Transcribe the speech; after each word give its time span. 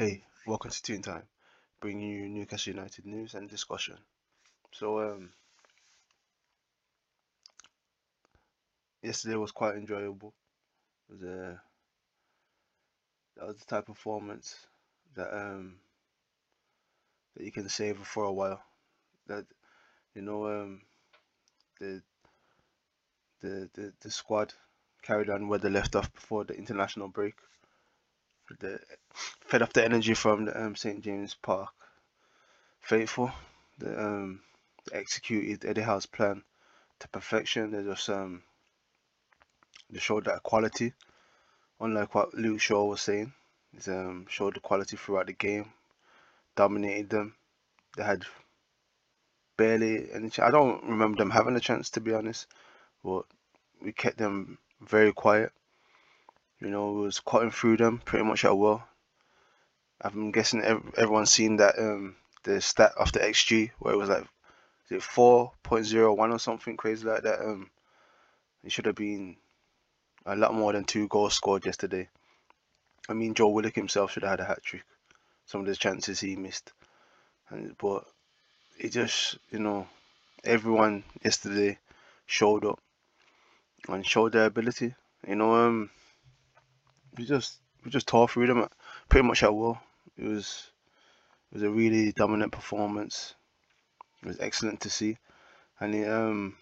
Hey, 0.00 0.22
welcome 0.46 0.70
to 0.70 0.80
Toontyme, 0.80 1.24
bringing 1.78 2.08
you 2.08 2.26
Newcastle 2.26 2.72
United 2.72 3.04
news 3.04 3.34
and 3.34 3.50
discussion. 3.50 3.98
So, 4.72 4.98
um, 4.98 5.28
yesterday 9.02 9.36
was 9.36 9.52
quite 9.52 9.74
enjoyable. 9.74 10.32
It 11.10 11.12
was 11.12 11.22
a 11.24 11.60
that 13.36 13.46
was 13.46 13.58
the 13.58 13.66
type 13.66 13.90
of 13.90 13.96
performance 13.96 14.56
that 15.16 15.36
um 15.36 15.74
that 17.36 17.44
you 17.44 17.52
can 17.52 17.68
savor 17.68 18.02
for 18.02 18.24
a 18.24 18.32
while. 18.32 18.62
That 19.26 19.44
you 20.14 20.22
know 20.22 20.46
um 20.46 20.80
the 21.78 22.00
the 23.42 23.68
the, 23.74 23.92
the 24.00 24.10
squad 24.10 24.54
carried 25.02 25.28
on 25.28 25.48
where 25.48 25.58
they 25.58 25.68
left 25.68 25.94
off 25.94 26.10
before 26.14 26.44
the 26.44 26.56
international 26.56 27.08
break. 27.08 27.34
The 28.58 28.80
fed 29.46 29.62
off 29.62 29.72
the 29.72 29.84
energy 29.84 30.14
from 30.14 30.46
the 30.46 30.60
um, 30.64 30.76
St 30.76 31.00
James 31.02 31.34
Park 31.34 31.70
faithful. 32.80 33.32
The 33.78 33.98
um 34.06 34.42
they 34.90 34.98
executed 34.98 35.64
Eddie 35.64 35.80
Howe's 35.82 36.06
plan 36.06 36.42
to 37.00 37.08
perfection. 37.08 37.70
They 37.72 37.82
just 37.84 38.08
um 38.10 38.42
they 39.88 40.00
showed 40.00 40.24
that 40.24 40.42
quality, 40.42 40.92
unlike 41.80 42.14
what 42.14 42.34
Luke 42.34 42.60
Shaw 42.60 42.84
was 42.84 43.02
saying. 43.02 43.32
He's 43.72 43.88
um 43.88 44.26
showed 44.28 44.54
the 44.56 44.60
quality 44.60 44.96
throughout 44.96 45.26
the 45.28 45.34
game, 45.34 45.72
dominated 46.56 47.10
them. 47.10 47.36
They 47.96 48.04
had 48.04 48.24
barely 49.56 50.10
any. 50.12 50.30
Ch- 50.30 50.40
I 50.40 50.50
don't 50.50 50.82
remember 50.84 51.18
them 51.18 51.30
having 51.30 51.54
a 51.56 51.60
chance 51.60 51.90
to 51.90 52.00
be 52.00 52.12
honest, 52.14 52.46
but 53.04 53.24
we 53.82 53.92
kept 53.92 54.18
them 54.18 54.58
very 54.80 55.12
quiet. 55.12 55.52
You 56.60 56.70
know, 56.70 56.92
was 56.92 57.20
cutting 57.20 57.50
through 57.50 57.78
them 57.78 57.98
pretty 58.04 58.24
much 58.24 58.44
at 58.44 58.56
will. 58.56 58.82
I'm 60.00 60.30
guessing 60.30 60.62
ev- 60.62 60.94
everyone's 60.96 61.32
seen 61.32 61.56
that 61.56 61.78
um 61.78 62.16
the 62.42 62.60
stat 62.60 62.92
of 62.96 63.12
the 63.12 63.20
XG 63.20 63.70
where 63.78 63.94
it 63.94 63.98
was 63.98 64.08
like 64.08 64.26
is 64.90 64.90
it 64.90 65.02
4.01 65.02 66.32
or 66.32 66.38
something 66.38 66.76
crazy 66.76 67.06
like 67.06 67.22
that. 67.22 67.40
Um, 67.40 67.70
it 68.64 68.72
should 68.72 68.86
have 68.86 68.96
been 68.96 69.36
a 70.26 70.36
lot 70.36 70.54
more 70.54 70.72
than 70.72 70.84
two 70.84 71.06
goals 71.08 71.34
scored 71.34 71.64
yesterday. 71.64 72.08
I 73.08 73.12
mean, 73.12 73.34
Joe 73.34 73.48
Willock 73.48 73.74
himself 73.74 74.12
should 74.12 74.22
have 74.22 74.30
had 74.30 74.40
a 74.40 74.44
hat 74.44 74.62
trick. 74.62 74.84
Some 75.46 75.62
of 75.62 75.66
the 75.66 75.76
chances 75.76 76.20
he 76.20 76.36
missed, 76.36 76.72
and 77.48 77.76
but 77.78 78.04
it 78.78 78.90
just 78.90 79.38
you 79.50 79.58
know 79.58 79.88
everyone 80.44 81.04
yesterday 81.24 81.78
showed 82.26 82.64
up 82.64 82.80
and 83.88 84.06
showed 84.06 84.32
their 84.32 84.46
ability. 84.46 84.94
You 85.26 85.36
know, 85.36 85.54
um, 85.54 85.90
we 87.16 87.24
just 87.24 87.58
we 87.84 87.90
just 87.90 88.06
tore 88.06 88.28
through 88.28 88.46
them 88.46 88.68
pretty 89.08 89.26
much 89.26 89.42
at 89.42 89.54
will. 89.54 89.78
It 90.16 90.24
was 90.24 90.70
it 91.50 91.54
was 91.54 91.62
a 91.62 91.70
really 91.70 92.12
dominant 92.12 92.52
performance. 92.52 93.34
It 94.22 94.28
was 94.28 94.40
excellent 94.40 94.82
to 94.82 94.90
see, 94.90 95.18
and 95.80 95.94
it, 95.94 96.08
um, 96.08 96.56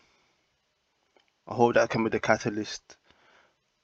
I 1.46 1.54
hope 1.54 1.74
that 1.74 1.90
can 1.90 2.04
be 2.04 2.10
the 2.10 2.20
catalyst 2.20 2.96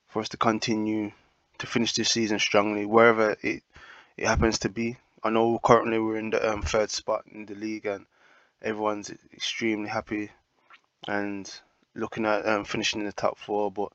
for 0.08 0.20
us 0.20 0.28
to 0.30 0.36
continue 0.36 1.10
to 1.58 1.66
finish 1.66 1.92
this 1.92 2.10
season 2.10 2.38
strongly, 2.38 2.86
wherever 2.86 3.36
it 3.42 3.62
it 4.16 4.26
happens 4.26 4.58
to 4.60 4.68
be. 4.68 4.96
I 5.22 5.30
know 5.30 5.58
currently 5.58 5.98
we're 5.98 6.18
in 6.18 6.30
the 6.30 6.52
um, 6.52 6.62
third 6.62 6.90
spot 6.90 7.24
in 7.32 7.46
the 7.46 7.54
league, 7.54 7.86
and 7.86 8.06
everyone's 8.62 9.10
extremely 9.32 9.88
happy 9.88 10.30
and 11.08 11.50
looking 11.94 12.26
at 12.26 12.46
um, 12.46 12.64
finishing 12.64 13.00
in 13.00 13.06
the 13.06 13.12
top 13.12 13.38
four. 13.38 13.70
But 13.70 13.92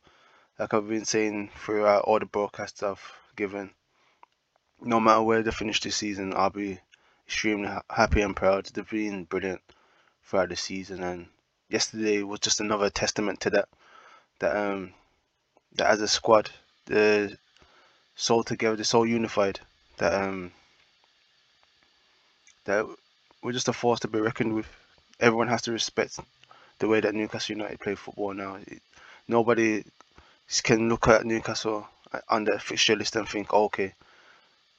like 0.60 0.74
I've 0.74 0.90
been 0.90 1.06
saying 1.06 1.52
throughout 1.56 2.04
all 2.04 2.20
the 2.20 2.26
broadcasts 2.26 2.84
I've 2.84 3.02
given, 3.38 3.72
no 4.82 5.00
matter 5.00 5.22
where 5.22 5.42
they 5.42 5.52
finish 5.52 5.80
this 5.80 5.96
season, 5.96 6.34
I'll 6.36 6.50
be 6.50 6.80
extremely 7.26 7.70
ha- 7.70 7.84
happy 7.90 8.22
and 8.22 8.36
proud. 8.36 8.66
They've 8.66 8.88
been 8.88 9.24
brilliant 9.24 9.62
throughout 10.26 10.50
the 10.50 10.58
season, 10.58 11.02
and 11.02 11.28
yesterday 11.70 12.24
was 12.24 12.42
just 12.42 12.60
another 12.60 12.90
testament 12.90 13.40
to 13.42 13.50
that. 13.52 13.70
That 14.40 14.56
um 14.56 14.94
that 15.76 15.88
as 15.88 16.02
a 16.02 16.08
squad, 16.08 16.50
they're 16.86 17.30
so 18.16 18.42
together, 18.42 18.76
they're 18.76 18.84
so 18.84 19.04
unified. 19.04 19.62
That 19.98 20.14
um 20.14 20.52
that 22.66 22.86
we're 23.42 23.54
just 23.54 23.70
a 23.70 23.74
force 23.74 24.02
to 24.02 24.10
be 24.10 24.20
reckoned 24.20 24.54
with. 24.54 24.68
Everyone 25.22 25.48
has 25.48 25.62
to 25.64 25.72
respect 25.72 26.20
the 26.80 26.88
way 26.88 27.00
that 27.00 27.16
Newcastle 27.16 27.56
United 27.56 27.80
play 27.80 27.96
football 27.96 28.34
now. 28.34 28.56
It, 28.56 28.82
nobody 29.28 29.84
can 30.64 30.90
look 30.90 31.08
at 31.08 31.26
Newcastle 31.26 31.88
uh, 32.12 32.20
on 32.28 32.44
the 32.44 32.60
fixture 32.60 32.96
list 32.96 33.16
and 33.16 33.28
think, 33.28 33.54
oh, 33.54 33.66
okay, 33.66 33.94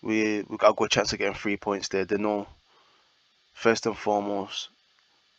we 0.02 0.42
we 0.48 0.56
got 0.56 0.70
a 0.70 0.74
good 0.74 0.90
chance 0.90 1.12
of 1.12 1.18
getting 1.18 1.34
three 1.34 1.56
points 1.56 1.88
there. 1.88 2.04
They 2.04 2.16
know 2.16 2.48
first 3.54 3.86
and 3.86 3.96
foremost 3.96 4.68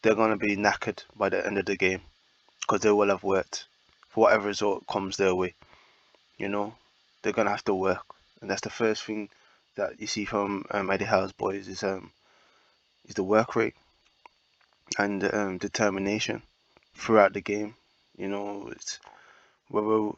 they're 0.01 0.15
gonna 0.15 0.37
be 0.37 0.55
knackered 0.55 1.03
by 1.15 1.29
the 1.29 1.45
end 1.45 1.57
of 1.57 1.65
the 1.65 1.75
game 1.75 2.01
because 2.61 2.81
they 2.81 2.91
will 2.91 3.09
have 3.09 3.23
worked 3.23 3.67
for 4.09 4.21
whatever 4.25 4.47
result 4.47 4.87
comes 4.87 5.17
their 5.17 5.35
way. 5.35 5.53
You 6.37 6.49
know, 6.49 6.75
they're 7.21 7.33
gonna 7.33 7.49
have 7.51 7.65
to 7.65 7.75
work, 7.75 8.05
and 8.41 8.49
that's 8.49 8.61
the 8.61 8.69
first 8.69 9.03
thing 9.03 9.29
that 9.75 9.99
you 9.99 10.07
see 10.07 10.25
from 10.25 10.65
um, 10.71 10.89
Eddie 10.91 11.05
Howe's 11.05 11.33
boys 11.33 11.67
is 11.67 11.83
um 11.83 12.11
is 13.07 13.15
the 13.15 13.23
work 13.23 13.55
rate 13.55 13.75
and 14.97 15.23
um, 15.33 15.57
determination 15.57 16.41
throughout 16.95 17.33
the 17.33 17.41
game. 17.41 17.75
You 18.17 18.27
know, 18.29 18.69
it's 18.71 18.99
whether 19.71 20.11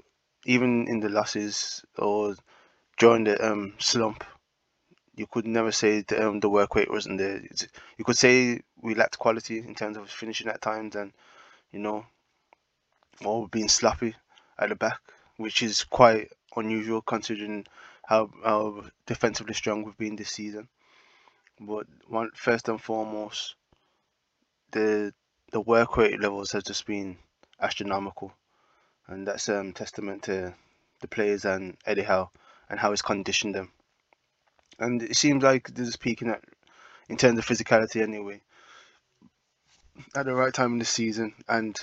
even 0.46 0.88
in 0.88 1.00
the 1.00 1.10
losses 1.10 1.86
or 1.98 2.36
during 2.98 3.24
the 3.24 3.52
um, 3.52 3.74
slump, 3.80 4.24
you 5.16 5.28
could 5.28 5.46
never 5.46 5.72
say 5.72 6.02
the, 6.02 6.28
um, 6.28 6.40
the 6.40 6.50
work 6.50 6.76
rate 6.76 6.92
wasn't 6.92 7.20
there. 7.20 7.38
It's, 7.38 7.68
you 7.98 8.04
could 8.04 8.18
say 8.18 8.62
we 8.82 8.96
lacked 8.96 9.20
quality 9.20 9.60
in 9.60 9.76
terms 9.76 9.98
of 9.98 10.10
finishing 10.10 10.48
at 10.48 10.62
times, 10.62 10.96
and 10.96 11.14
you 11.72 11.80
know, 11.80 12.06
or 13.24 13.48
being 13.48 13.70
sloppy 13.70 14.16
at 14.58 14.70
the 14.70 14.76
back, 14.76 15.00
which 15.38 15.64
is 15.64 15.84
quite 15.84 16.32
unusual 16.56 17.02
considering 17.02 17.66
how, 18.06 18.30
how 18.44 18.84
defensively 19.06 19.54
strong 19.54 19.84
we've 19.84 19.98
been 19.98 20.16
this 20.16 20.30
season. 20.30 20.68
But 21.60 21.88
one 22.08 22.32
first 22.36 22.68
and 22.70 22.82
foremost, 22.82 23.56
the 24.72 25.14
the 25.52 25.62
work 25.62 25.98
rate 25.98 26.20
levels 26.20 26.52
have 26.54 26.64
just 26.64 26.86
been 26.88 27.18
astronomical, 27.62 28.34
and 29.08 29.28
that's 29.28 29.50
um 29.50 29.74
testament 29.74 30.24
to 30.24 30.54
the 31.02 31.08
players 31.08 31.46
and 31.46 31.78
Eddie 31.86 32.04
Howe 32.04 32.30
and 32.70 32.80
how 32.80 32.92
he's 32.92 33.02
conditioned 33.02 33.56
them. 33.56 33.72
And 34.80 35.04
it 35.04 35.16
seems 35.16 35.44
like 35.44 35.74
this 35.74 35.88
is 35.88 35.96
peaking 35.96 36.30
at 36.30 36.44
in 37.10 37.18
terms 37.18 37.38
of 37.38 37.46
physicality 37.46 38.02
anyway 38.02 38.42
at 40.16 40.26
the 40.26 40.34
right 40.34 40.54
time 40.54 40.74
in 40.74 40.80
the 40.80 40.86
season. 40.86 41.34
And 41.48 41.80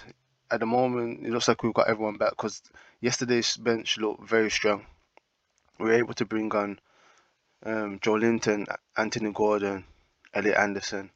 at 0.51 0.61
the 0.61 0.67
moment, 0.67 1.27
it 1.27 1.31
looks 1.31 1.49
like 1.49 1.63
we've 1.63 1.75
got 1.75 1.89
everyone 1.89 2.17
back 2.17 2.31
because 2.31 2.63
yesterday's 3.01 3.57
bench 3.57 3.99
looked 3.99 4.29
very 4.29 4.51
strong. 4.51 4.87
We 5.79 5.87
were 5.87 5.95
able 5.95 6.15
to 6.15 6.25
bring 6.25 6.53
on 6.55 6.79
um, 7.65 7.99
Joelinton, 8.01 8.67
Anthony 8.97 9.33
Gordon, 9.33 9.85
Elliot 10.35 10.57
Anderson, 10.57 11.11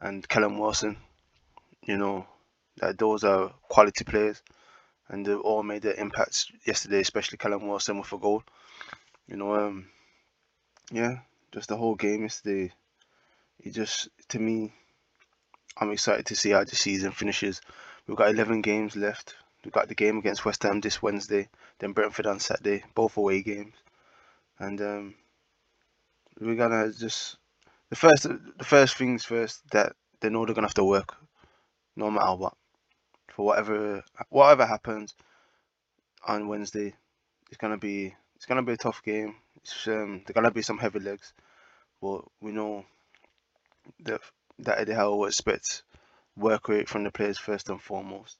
and 0.00 0.28
Callum 0.28 0.58
Wilson. 0.58 0.96
You 1.82 1.96
know, 1.96 2.26
that 2.78 2.98
those 2.98 3.24
are 3.24 3.52
quality 3.68 4.04
players, 4.04 4.42
and 5.08 5.24
they 5.24 5.34
all 5.34 5.62
made 5.62 5.82
their 5.82 5.94
impacts 5.94 6.50
yesterday, 6.64 7.00
especially 7.00 7.38
Callum 7.38 7.66
Wilson 7.66 7.98
with 7.98 8.12
a 8.12 8.18
goal. 8.18 8.42
You 9.28 9.36
know, 9.36 9.54
um, 9.54 9.86
yeah, 10.90 11.18
just 11.52 11.68
the 11.68 11.76
whole 11.76 11.94
game 11.94 12.22
yesterday. 12.22 12.72
It 13.60 13.72
just, 13.72 14.08
to 14.28 14.38
me, 14.38 14.72
I'm 15.78 15.90
excited 15.90 16.26
to 16.26 16.36
see 16.36 16.50
how 16.50 16.64
the 16.64 16.76
season 16.76 17.12
finishes. 17.12 17.60
We've 18.06 18.16
got 18.16 18.30
11 18.30 18.62
games 18.62 18.96
left. 18.96 19.34
We've 19.64 19.72
got 19.72 19.88
the 19.88 19.94
game 19.96 20.18
against 20.18 20.44
West 20.44 20.62
Ham 20.62 20.80
this 20.80 21.02
Wednesday, 21.02 21.48
then 21.80 21.92
Brentford 21.92 22.26
on 22.26 22.38
Saturday, 22.38 22.84
both 22.94 23.16
away 23.16 23.42
games, 23.42 23.74
and 24.60 24.80
um, 24.80 25.14
we're 26.40 26.54
gonna 26.54 26.92
just 26.92 27.36
the 27.90 27.96
first 27.96 28.22
the 28.22 28.64
first 28.64 28.96
things 28.96 29.24
first 29.24 29.68
that 29.72 29.94
they 30.20 30.28
know 30.28 30.46
they're 30.46 30.54
gonna 30.54 30.68
have 30.68 30.74
to 30.74 30.84
work, 30.84 31.16
no 31.96 32.12
matter 32.12 32.36
what, 32.36 32.54
for 33.36 33.44
whatever 33.44 34.02
whatever 34.30 34.64
happens 34.64 35.14
on 36.26 36.48
Wednesday. 36.48 36.94
It's 37.48 37.58
gonna 37.58 37.76
be 37.76 38.14
it's 38.34 38.46
gonna 38.46 38.62
be 38.62 38.72
a 38.72 38.78
tough 38.78 39.02
game. 39.04 39.36
It's, 39.56 39.86
um, 39.88 40.22
there's 40.24 40.34
gonna 40.34 40.50
be 40.50 40.62
some 40.62 40.78
heavy 40.78 41.00
legs, 41.00 41.34
but 42.00 42.22
we 42.40 42.52
know 42.52 42.86
that 44.04 44.22
that 44.60 44.78
Eddie 44.78 44.94
Howe 44.94 45.14
will 45.14 45.26
expect 45.26 45.82
work 46.34 46.70
rate 46.70 46.88
from 46.88 47.04
the 47.04 47.10
players 47.10 47.36
first 47.36 47.68
and 47.68 47.80
foremost, 47.80 48.38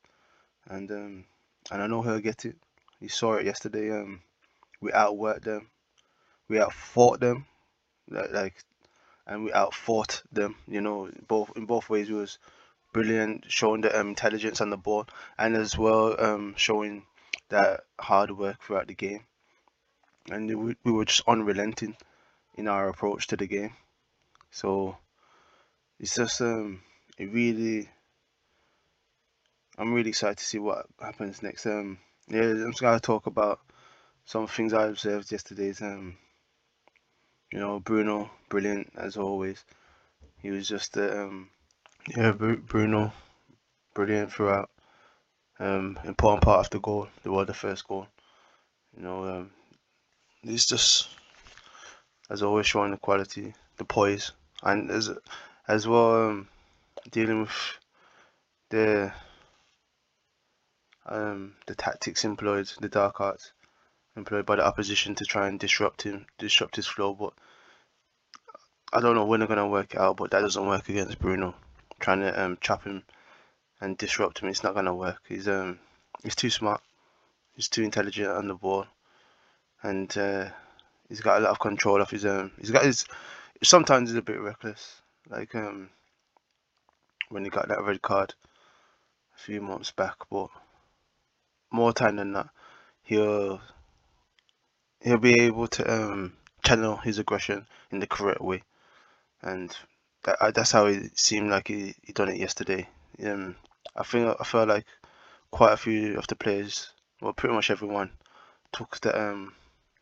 and 0.66 0.90
um, 0.90 1.24
and 1.70 1.82
I 1.82 1.86
know 1.86 2.00
he'll 2.00 2.18
get 2.20 2.46
it. 2.46 2.56
You 2.98 3.10
saw 3.10 3.34
it 3.34 3.44
yesterday. 3.44 3.90
Um, 3.90 4.22
we 4.80 4.92
outworked 4.92 5.44
them, 5.44 5.68
we 6.48 6.58
outfought 6.58 7.20
them, 7.20 7.44
like, 8.08 8.32
like 8.32 8.64
and 9.26 9.44
we 9.44 9.52
outfought 9.52 10.22
them. 10.32 10.56
You 10.66 10.80
know, 10.80 11.10
both 11.28 11.52
in 11.54 11.66
both 11.66 11.90
ways, 11.90 12.08
it 12.08 12.14
was 12.14 12.38
brilliant, 12.96 13.44
showing 13.48 13.82
the 13.82 14.00
um, 14.00 14.08
intelligence 14.08 14.62
on 14.62 14.70
the 14.70 14.78
ball, 14.78 15.06
and 15.36 15.54
as 15.54 15.76
well 15.76 16.18
um, 16.18 16.54
showing 16.56 17.04
that 17.50 17.80
hard 18.00 18.30
work 18.30 18.62
throughout 18.62 18.86
the 18.86 18.94
game. 18.94 19.20
And 20.30 20.48
we, 20.64 20.76
we 20.82 20.92
were 20.92 21.04
just 21.04 21.20
unrelenting 21.28 21.94
in 22.54 22.68
our 22.68 22.88
approach 22.88 23.26
to 23.26 23.36
the 23.36 23.46
game. 23.46 23.74
So 24.50 24.96
it's 26.00 26.14
just 26.14 26.40
um 26.40 26.80
it 27.18 27.26
really 27.26 27.86
I'm 29.76 29.92
really 29.92 30.08
excited 30.08 30.38
to 30.38 30.44
see 30.44 30.58
what 30.58 30.86
happens 30.98 31.42
next. 31.42 31.66
Um 31.66 31.98
yeah, 32.28 32.40
I'm 32.40 32.70
just 32.70 32.80
gonna 32.80 32.98
talk 32.98 33.26
about 33.26 33.60
some 34.24 34.46
things 34.46 34.72
I 34.72 34.86
observed 34.86 35.30
yesterday's 35.30 35.82
um 35.82 36.16
you 37.52 37.58
know 37.58 37.78
Bruno 37.78 38.30
brilliant 38.48 38.90
as 38.96 39.18
always. 39.18 39.62
He 40.38 40.50
was 40.50 40.66
just 40.66 40.96
um 40.96 41.50
yeah 42.08 42.32
Bruno 42.32 43.12
brilliant 43.94 44.32
throughout. 44.32 44.70
Um 45.58 45.98
important 46.04 46.42
part 46.42 46.60
of 46.60 46.70
the 46.70 46.80
goal, 46.80 47.08
the 47.22 47.32
well 47.32 47.46
the 47.46 47.54
first 47.54 47.86
goal. 47.88 48.06
You 48.96 49.02
know 49.02 49.24
um 49.24 49.50
he's 50.42 50.66
just 50.66 51.08
as 52.30 52.42
always 52.42 52.66
showing 52.66 52.90
the 52.90 52.96
quality, 52.96 53.54
the 53.76 53.84
poise, 53.84 54.32
and 54.62 54.90
as 54.90 55.10
as 55.68 55.86
well 55.86 56.28
um, 56.28 56.48
dealing 57.10 57.42
with 57.42 57.78
the 58.70 59.12
um, 61.06 61.54
the 61.66 61.74
tactics 61.74 62.24
employed, 62.24 62.70
the 62.80 62.88
dark 62.88 63.20
arts 63.20 63.52
employed 64.16 64.46
by 64.46 64.56
the 64.56 64.66
opposition 64.66 65.14
to 65.14 65.24
try 65.24 65.46
and 65.46 65.60
disrupt 65.60 66.02
him, 66.02 66.26
disrupt 66.38 66.76
his 66.76 66.86
flow. 66.86 67.14
But 67.14 67.32
I 68.92 69.00
don't 69.00 69.14
know 69.14 69.26
when 69.26 69.40
they're 69.40 69.48
gonna 69.48 69.68
work 69.68 69.94
it 69.94 70.00
out. 70.00 70.16
But 70.16 70.32
that 70.32 70.40
doesn't 70.40 70.66
work 70.66 70.88
against 70.88 71.18
Bruno. 71.18 71.54
Trying 72.00 72.20
to 72.20 72.42
um, 72.42 72.56
trap 72.58 72.84
him 72.84 73.02
and 73.80 73.96
disrupt 73.98 74.38
him, 74.38 74.48
it's 74.48 74.62
not 74.62 74.74
gonna 74.74 74.94
work. 74.94 75.20
He's 75.28 75.48
um 75.48 75.78
he's 76.22 76.36
too 76.36 76.50
smart. 76.50 76.80
He's 77.54 77.68
too 77.68 77.82
intelligent 77.82 78.28
on 78.28 78.48
the 78.48 78.54
ball, 78.54 78.86
and 79.82 80.16
uh, 80.18 80.50
he's 81.08 81.20
got 81.20 81.38
a 81.38 81.40
lot 81.40 81.50
of 81.50 81.58
control 81.58 82.00
of 82.02 82.10
his 82.10 82.24
own. 82.26 82.52
He's 82.58 82.70
got 82.70 82.84
his. 82.84 83.06
Sometimes 83.62 84.10
he's 84.10 84.18
a 84.18 84.22
bit 84.22 84.40
reckless, 84.40 85.00
like 85.28 85.54
um 85.54 85.90
when 87.30 87.44
he 87.44 87.50
got 87.50 87.68
that 87.68 87.82
red 87.82 88.02
card 88.02 88.34
a 89.34 89.38
few 89.38 89.60
months 89.60 89.90
back. 89.90 90.16
But 90.30 90.48
more 91.70 91.92
time 91.92 92.16
than 92.16 92.32
that, 92.34 92.50
he'll 93.02 93.60
he'll 95.00 95.18
be 95.18 95.40
able 95.40 95.68
to 95.68 95.92
um 95.92 96.34
channel 96.64 96.96
his 96.96 97.18
aggression 97.18 97.66
in 97.90 98.00
the 98.00 98.06
correct 98.06 98.40
way, 98.40 98.62
and 99.40 99.74
that 100.26 100.54
that's 100.54 100.72
how 100.72 100.86
it 100.86 101.16
seemed 101.18 101.50
like 101.50 101.68
he, 101.68 101.94
he 102.02 102.12
done 102.12 102.28
it 102.28 102.36
yesterday. 102.36 102.88
Um, 103.24 103.54
I 103.94 104.02
think 104.02 104.36
I 104.38 104.44
felt 104.44 104.68
like 104.68 104.84
quite 105.52 105.72
a 105.72 105.76
few 105.76 106.18
of 106.18 106.26
the 106.26 106.34
players, 106.34 106.90
well, 107.20 107.32
pretty 107.32 107.54
much 107.54 107.70
everyone, 107.70 108.10
took 108.72 109.00
the 109.00 109.18
um 109.18 109.54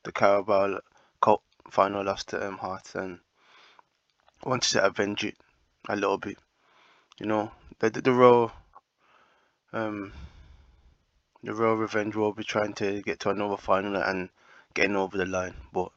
the 0.02 0.12
Carabao 0.12 0.80
Cup 1.20 1.42
final 1.70 2.02
loss 2.02 2.24
to 2.24 2.46
um, 2.46 2.58
Hearts 2.58 2.94
and 2.94 3.18
wanted 4.44 4.70
to 4.72 4.84
avenge 4.84 5.24
it 5.24 5.36
a 5.88 5.94
little 5.94 6.18
bit. 6.18 6.38
You 7.18 7.26
know, 7.26 7.52
the 7.78 7.90
the, 7.90 8.00
the 8.00 8.12
real 8.12 8.50
um 9.74 10.12
the 11.42 11.52
real 11.52 11.74
revenge 11.74 12.16
will 12.16 12.32
be 12.32 12.44
trying 12.44 12.72
to 12.74 13.02
get 13.02 13.20
to 13.20 13.30
another 13.30 13.58
final 13.58 13.96
and 13.96 14.30
getting 14.72 14.96
over 14.96 15.18
the 15.18 15.26
line. 15.26 15.54
But 15.70 15.92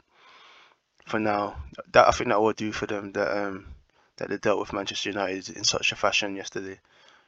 for 1.05 1.19
now, 1.19 1.55
that 1.93 2.09
I 2.09 2.11
think 2.11 2.29
that 2.29 2.41
will 2.41 2.51
do 2.51 2.73
for 2.73 2.87
them. 2.87 3.13
That 3.13 3.45
um 3.45 3.67
that 4.17 4.29
they 4.29 4.37
dealt 4.37 4.59
with 4.59 4.73
Manchester 4.73 5.09
United 5.09 5.55
in 5.55 5.63
such 5.63 5.91
a 5.91 5.95
fashion 5.95 6.35
yesterday. 6.35 6.79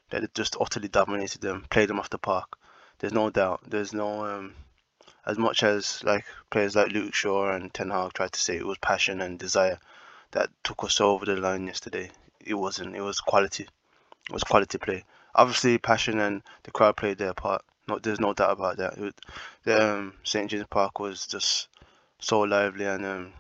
That 0.09 0.21
they 0.21 0.27
just 0.33 0.57
utterly 0.59 0.87
dominated 0.87 1.41
them, 1.41 1.65
played 1.69 1.89
them 1.89 1.99
off 1.99 2.09
the 2.09 2.17
park. 2.17 2.57
There's 2.99 3.13
no 3.13 3.29
doubt. 3.29 3.61
There's 3.67 3.93
no 3.93 4.25
um 4.25 4.55
as 5.25 5.37
much 5.37 5.63
as 5.63 6.03
like 6.03 6.25
players 6.49 6.75
like 6.75 6.91
Luke 6.91 7.13
Shaw 7.13 7.51
and 7.51 7.73
Ten 7.73 7.89
Hag 7.91 8.13
tried 8.13 8.33
to 8.33 8.39
say 8.39 8.57
it 8.57 8.65
was 8.65 8.77
passion 8.79 9.21
and 9.21 9.37
desire 9.37 9.79
that 10.31 10.49
took 10.63 10.83
us 10.83 11.01
over 11.01 11.25
the 11.25 11.35
line 11.35 11.67
yesterday, 11.67 12.11
it 12.39 12.53
wasn't. 12.53 12.95
It 12.95 13.01
was 13.01 13.19
quality. 13.19 13.67
It 14.27 14.33
was 14.33 14.43
quality 14.43 14.77
play. 14.77 15.05
Obviously, 15.35 15.77
passion 15.77 16.19
and 16.19 16.41
the 16.63 16.71
crowd 16.71 16.97
played 16.97 17.17
their 17.17 17.33
part. 17.33 17.63
No, 17.87 17.97
there's 17.99 18.19
no 18.19 18.33
doubt 18.33 18.51
about 18.51 18.77
that. 18.77 19.13
The 19.63 19.93
um, 19.93 20.13
St 20.23 20.49
James 20.49 20.65
Park 20.69 20.99
was 20.99 21.25
just 21.25 21.67
so 22.19 22.41
lively 22.41 22.85
and 22.85 23.05
um, 23.05 23.33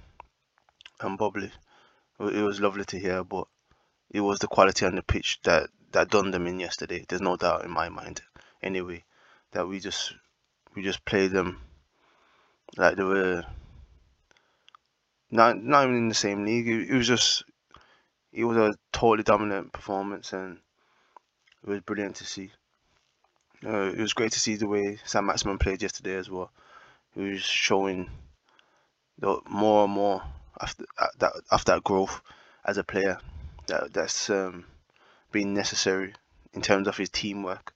and 1.01 1.17
bubbly. 1.17 1.51
It 2.19 2.43
was 2.43 2.59
lovely 2.59 2.83
to 2.85 2.99
hear, 2.99 3.23
but 3.23 3.47
it 4.11 4.19
was 4.19 4.39
the 4.39 4.47
quality 4.47 4.85
on 4.85 4.95
the 4.95 5.03
pitch 5.03 5.39
that 5.43 5.69
that 5.91 6.09
done 6.09 6.31
them 6.31 6.47
in 6.47 6.59
yesterday. 6.59 7.05
There's 7.07 7.21
no 7.21 7.37
doubt 7.37 7.63
in 7.63 7.71
my 7.71 7.89
mind. 7.89 8.21
Anyway, 8.61 9.05
that 9.51 9.67
we 9.67 9.79
just 9.79 10.13
we 10.75 10.83
just 10.83 11.05
played 11.05 11.31
them 11.31 11.61
like 12.77 12.97
they 12.97 13.03
were 13.03 13.45
not 15.31 15.63
not 15.63 15.83
even 15.83 15.95
in 15.95 16.09
the 16.09 16.15
same 16.15 16.45
league. 16.45 16.67
It, 16.67 16.89
it 16.89 16.95
was 16.95 17.07
just 17.07 17.43
it 18.33 18.43
was 18.43 18.57
a 18.57 18.73
totally 18.91 19.23
dominant 19.23 19.71
performance, 19.71 20.33
and 20.33 20.59
it 21.63 21.69
was 21.69 21.79
brilliant 21.81 22.17
to 22.17 22.25
see. 22.25 22.51
Uh, 23.65 23.91
it 23.91 23.99
was 23.99 24.13
great 24.13 24.31
to 24.31 24.39
see 24.39 24.55
the 24.55 24.67
way 24.67 24.97
Saint-Maximin 25.03 25.57
played 25.57 25.81
yesterday 25.81 26.15
as 26.15 26.29
well. 26.29 26.51
He 27.13 27.31
was 27.31 27.41
showing 27.41 28.09
the 29.17 29.41
more 29.49 29.83
and 29.83 29.93
more 29.93 30.23
after 30.61 30.85
uh, 30.97 31.07
that 31.19 31.33
after 31.51 31.73
that 31.73 31.83
growth 31.83 32.21
as 32.65 32.77
a 32.77 32.83
player 32.83 33.19
that 33.67 33.93
that's 33.93 34.29
um, 34.29 34.65
been 35.31 35.53
necessary 35.53 36.13
in 36.53 36.61
terms 36.61 36.87
of 36.87 36.97
his 36.97 37.09
teamwork. 37.09 37.73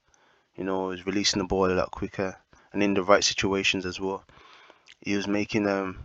You 0.56 0.64
know, 0.64 0.90
he's 0.90 1.06
releasing 1.06 1.40
the 1.40 1.46
ball 1.46 1.70
a 1.70 1.74
lot 1.74 1.90
quicker 1.90 2.36
and 2.72 2.82
in 2.82 2.94
the 2.94 3.02
right 3.02 3.24
situations 3.24 3.86
as 3.86 4.00
well 4.00 4.24
he 5.04 5.14
was 5.16 5.28
making 5.28 5.68
um, 5.68 5.98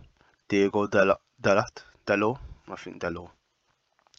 Diego 0.48 0.86
Dalot, 0.86 1.18
Dalot, 1.42 2.38
I 2.68 2.76
think 2.76 3.00
Dalot, 3.00 3.30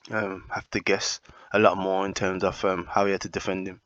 um, 0.10 0.46
have 0.50 0.69
to 0.72 0.80
guess 0.80 1.22
a 1.54 1.60
lot 1.60 1.78
more 1.78 2.06
in 2.06 2.13
terms 2.13 2.44
of 2.44 2.63
um, 2.66 2.88
how 2.90 3.06
he 3.06 3.12
had 3.12 3.22
to 3.22 3.30
defend 3.30 3.68
him. 3.68 3.80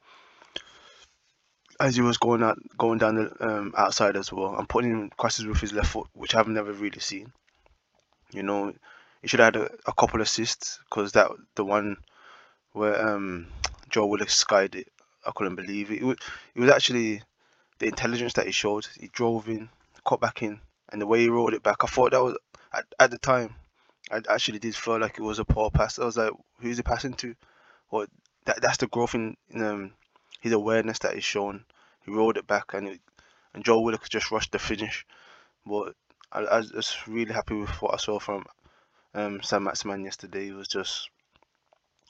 As 1.77 1.95
he 1.95 2.01
was 2.01 2.17
going 2.17 2.41
out, 2.41 2.57
going 2.77 2.99
down 2.99 3.15
the 3.15 3.45
um, 3.45 3.73
outside 3.77 4.15
as 4.15 4.31
well, 4.31 4.55
and 4.57 4.69
putting 4.69 4.91
in 4.91 5.09
crosses 5.17 5.45
with 5.45 5.59
his 5.59 5.73
left 5.73 5.89
foot, 5.89 6.07
which 6.13 6.33
I've 6.33 6.47
never 6.47 6.71
really 6.71 7.01
seen. 7.01 7.33
You 8.35 8.43
know, 8.43 8.73
he 9.21 9.27
should 9.27 9.39
have 9.39 9.55
had 9.55 9.63
a, 9.63 9.71
a 9.87 9.93
couple 9.93 10.21
assists 10.21 10.79
because 10.89 11.13
that 11.13 11.31
the 11.55 11.63
one 11.63 11.97
where 12.73 13.07
um, 13.07 13.47
Joe 13.89 14.07
Willock 14.07 14.29
skied 14.29 14.75
it, 14.75 14.87
I 15.25 15.31
couldn't 15.33 15.55
believe 15.55 15.89
it. 15.89 16.01
It 16.01 16.03
was, 16.03 16.17
it 16.53 16.59
was 16.59 16.69
actually 16.69 17.21
the 17.79 17.87
intelligence 17.87 18.33
that 18.33 18.45
he 18.45 18.51
showed. 18.51 18.87
He 18.99 19.07
drove 19.07 19.47
in, 19.47 19.69
cut 20.05 20.19
back 20.19 20.43
in, 20.43 20.59
and 20.89 21.01
the 21.01 21.07
way 21.07 21.21
he 21.21 21.29
rolled 21.29 21.53
it 21.53 21.63
back, 21.63 21.77
I 21.83 21.87
thought 21.87 22.11
that 22.11 22.21
was 22.23 22.37
at, 22.73 22.85
at 22.99 23.11
the 23.11 23.17
time. 23.17 23.55
I 24.11 24.21
actually 24.29 24.59
did 24.59 24.75
feel 24.75 24.99
like 24.99 25.17
it 25.17 25.23
was 25.23 25.39
a 25.39 25.45
poor 25.45 25.71
pass. 25.71 25.97
I 25.97 26.05
was 26.05 26.17
like, 26.17 26.33
who's 26.59 26.77
he 26.77 26.83
passing 26.83 27.13
to? 27.13 27.35
Well, 27.89 28.07
that 28.43 28.61
that's 28.61 28.77
the 28.77 28.87
growth 28.87 29.15
in, 29.15 29.37
in 29.49 29.63
um, 29.63 29.91
his 30.41 30.51
awareness 30.51 30.99
that 30.99 31.15
he's 31.15 31.23
shown. 31.23 31.63
He 32.05 32.11
rolled 32.11 32.37
it 32.37 32.45
back, 32.45 32.73
and 32.73 32.87
it, 32.89 33.01
and 33.53 33.63
Joe 33.63 33.79
Willock 33.79 34.07
just 34.09 34.29
rushed 34.29 34.51
the 34.51 34.59
finish. 34.59 35.05
But 35.65 35.95
I, 36.35 36.41
I 36.41 36.57
was 36.57 36.97
really 37.07 37.33
happy 37.33 37.55
with 37.55 37.69
what 37.81 37.93
I 37.93 37.97
saw 37.97 38.19
from 38.19 38.45
um, 39.13 39.41
Saint-Maximin 39.41 40.03
yesterday. 40.03 40.45
He 40.45 40.51
was 40.51 40.67
just 40.67 41.09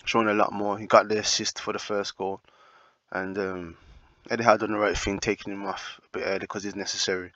showing 0.03 0.27
a 0.27 0.33
lot 0.33 0.51
more. 0.51 0.79
He 0.79 0.87
got 0.87 1.07
the 1.07 1.19
assist 1.19 1.59
for 1.59 1.73
the 1.73 1.79
first 1.79 2.17
goal, 2.17 2.41
and 3.11 3.37
um, 3.37 3.77
Eddie 4.27 4.43
had 4.43 4.61
done 4.61 4.71
the 4.71 4.79
right 4.79 4.97
thing, 4.97 5.19
taking 5.19 5.53
him 5.53 5.65
off 5.65 5.99
a 6.05 6.17
bit 6.17 6.23
early 6.25 6.39
because 6.39 6.65
it's 6.65 6.75
necessary. 6.75 7.31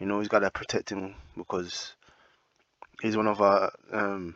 You 0.00 0.06
know, 0.06 0.18
he's 0.18 0.28
got 0.28 0.38
to 0.38 0.50
protect 0.50 0.90
him 0.90 1.14
because 1.36 1.92
he's 3.02 3.18
one 3.18 3.28
of 3.28 3.42
our 3.42 3.70
um, 3.92 4.34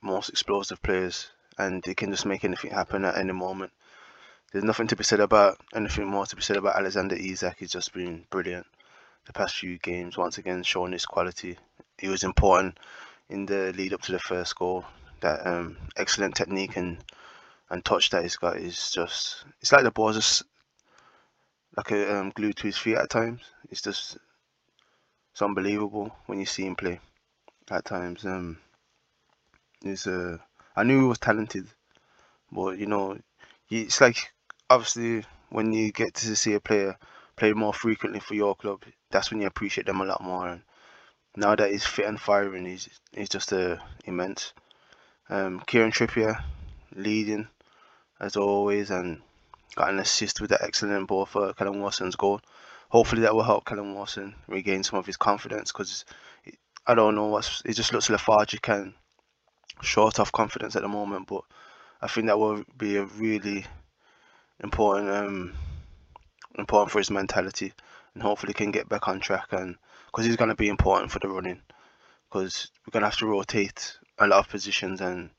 most 0.00 0.28
explosive 0.28 0.80
players, 0.80 1.28
and 1.58 1.84
he 1.84 1.94
can 1.94 2.12
just 2.12 2.24
make 2.24 2.44
anything 2.44 2.70
happen 2.70 3.04
at 3.04 3.18
any 3.18 3.32
moment. 3.32 3.72
There's 4.52 4.64
nothing 4.64 4.86
to 4.88 4.96
be 4.96 5.04
said 5.04 5.20
about 5.20 5.58
anything 5.74 6.06
more 6.06 6.26
to 6.26 6.36
be 6.36 6.42
said 6.42 6.56
about 6.56 6.76
Alexander 6.76 7.16
Isak. 7.16 7.56
He's 7.58 7.72
just 7.72 7.92
been 7.92 8.26
brilliant 8.30 8.66
the 9.26 9.32
past 9.32 9.56
few 9.56 9.78
games. 9.78 10.16
Once 10.16 10.38
again, 10.38 10.62
showing 10.62 10.92
his 10.92 11.06
quality. 11.06 11.58
He 11.98 12.08
was 12.08 12.24
important 12.24 12.78
in 13.28 13.46
the 13.46 13.72
lead 13.76 13.92
up 13.92 14.02
to 14.02 14.12
the 14.12 14.18
first 14.18 14.56
goal. 14.56 14.84
That 15.20 15.46
um, 15.46 15.76
excellent 15.96 16.34
technique 16.34 16.76
and 16.76 16.98
and 17.68 17.84
touch 17.84 18.10
that 18.10 18.22
he's 18.22 18.36
got 18.36 18.56
is 18.56 18.90
just. 18.90 19.44
It's 19.60 19.72
like 19.72 19.84
the 19.84 19.90
ball's 19.90 20.16
just 20.16 20.42
like 21.76 21.90
a 21.90 22.18
um, 22.18 22.32
glued 22.34 22.56
to 22.56 22.64
his 22.64 22.78
feet 22.78 22.96
at 22.96 23.10
times. 23.10 23.42
It's 23.70 23.82
just 23.82 24.18
it's 25.32 25.42
unbelievable 25.42 26.14
when 26.26 26.40
you 26.40 26.46
see 26.46 26.66
him 26.66 26.76
play 26.76 27.00
at 27.70 27.84
times. 27.84 28.24
Um, 28.24 28.58
he's 29.82 30.06
uh, 30.06 30.38
I 30.76 30.82
knew 30.82 31.00
he 31.00 31.06
was 31.06 31.18
talented, 31.18 31.66
but 32.50 32.78
you 32.78 32.86
know, 32.86 33.18
it's 33.70 34.00
like 34.00 34.32
obviously 34.68 35.24
when 35.50 35.72
you 35.72 35.92
get 35.92 36.14
to 36.14 36.36
see 36.36 36.54
a 36.54 36.60
player 36.60 36.96
play 37.40 37.54
more 37.54 37.72
frequently 37.72 38.20
for 38.20 38.34
your 38.34 38.54
club, 38.54 38.82
that's 39.10 39.30
when 39.30 39.40
you 39.40 39.46
appreciate 39.46 39.86
them 39.86 40.02
a 40.02 40.04
lot 40.04 40.22
more. 40.22 40.46
And 40.46 40.60
now 41.34 41.56
that 41.56 41.70
he's 41.70 41.86
fit 41.86 42.04
and 42.04 42.20
firing, 42.20 42.66
he's 42.66 42.88
he's 43.12 43.30
just 43.30 43.52
uh, 43.52 43.76
immense. 44.04 44.52
Um, 45.30 45.62
Kieran 45.66 45.90
Trippier 45.90 46.42
leading 46.94 47.48
as 48.20 48.36
always, 48.36 48.90
and 48.90 49.22
got 49.74 49.88
an 49.88 50.00
assist 50.00 50.40
with 50.40 50.50
that 50.50 50.62
excellent 50.62 51.08
ball 51.08 51.24
for 51.24 51.54
Callum 51.54 51.80
Wilson's 51.80 52.16
goal. 52.16 52.40
Hopefully 52.90 53.22
that 53.22 53.34
will 53.34 53.42
help 53.42 53.64
Callum 53.64 53.94
Wilson 53.94 54.34
regain 54.46 54.82
some 54.82 54.98
of 54.98 55.06
his 55.06 55.16
confidence 55.16 55.72
because 55.72 56.04
I 56.86 56.94
don't 56.94 57.14
know 57.14 57.28
what's. 57.28 57.62
it 57.64 57.72
just 57.72 57.94
looks 57.94 58.10
lethargic 58.10 58.68
and 58.68 58.92
short 59.80 60.20
of 60.20 60.30
confidence 60.30 60.76
at 60.76 60.82
the 60.82 60.88
moment. 60.88 61.26
But 61.26 61.44
I 62.02 62.08
think 62.08 62.26
that 62.26 62.38
will 62.38 62.64
be 62.76 62.96
a 62.96 63.04
really 63.04 63.64
important 64.62 65.08
um 65.08 65.54
important 66.56 66.90
for 66.90 66.98
his 66.98 67.10
mentality, 67.10 67.72
and 68.14 68.22
hopefully 68.22 68.52
can 68.52 68.70
get 68.70 68.88
back 68.88 69.08
on 69.08 69.20
track. 69.20 69.48
And 69.52 69.76
because 70.06 70.26
he's 70.26 70.36
going 70.36 70.50
to 70.50 70.56
be 70.56 70.68
important 70.68 71.10
for 71.10 71.18
the 71.18 71.28
running, 71.28 71.62
because 72.28 72.70
we're 72.86 72.92
going 72.92 73.02
to 73.02 73.08
have 73.08 73.18
to 73.18 73.26
rotate 73.26 73.98
a 74.18 74.26
lot 74.26 74.40
of 74.40 74.48
positions, 74.48 75.00
and 75.00 75.30